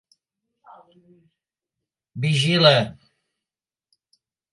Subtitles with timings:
[2.21, 2.75] Vigila!